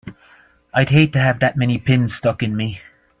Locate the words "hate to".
0.89-1.19